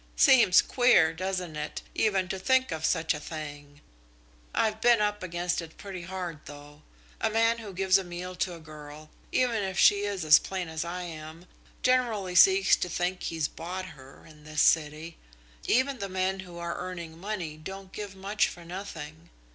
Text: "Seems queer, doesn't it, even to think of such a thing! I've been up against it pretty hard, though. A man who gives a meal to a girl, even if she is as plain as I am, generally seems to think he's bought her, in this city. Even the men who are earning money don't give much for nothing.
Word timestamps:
"Seems 0.15 0.63
queer, 0.63 1.13
doesn't 1.13 1.55
it, 1.55 1.83
even 1.93 2.27
to 2.29 2.39
think 2.39 2.71
of 2.71 2.83
such 2.85 3.13
a 3.13 3.19
thing! 3.19 3.81
I've 4.51 4.81
been 4.81 4.99
up 4.99 5.21
against 5.21 5.61
it 5.61 5.77
pretty 5.77 6.01
hard, 6.01 6.39
though. 6.45 6.81
A 7.19 7.29
man 7.29 7.59
who 7.59 7.71
gives 7.71 7.99
a 7.99 8.03
meal 8.03 8.35
to 8.37 8.55
a 8.55 8.59
girl, 8.59 9.11
even 9.31 9.57
if 9.63 9.77
she 9.77 9.99
is 10.01 10.25
as 10.25 10.39
plain 10.39 10.69
as 10.69 10.83
I 10.83 11.03
am, 11.03 11.45
generally 11.83 12.33
seems 12.33 12.75
to 12.77 12.89
think 12.89 13.21
he's 13.21 13.47
bought 13.47 13.89
her, 13.93 14.25
in 14.25 14.43
this 14.43 14.63
city. 14.63 15.19
Even 15.67 15.99
the 15.99 16.09
men 16.09 16.39
who 16.39 16.57
are 16.57 16.77
earning 16.79 17.19
money 17.19 17.55
don't 17.55 17.91
give 17.91 18.15
much 18.15 18.47
for 18.47 18.65
nothing. 18.65 19.29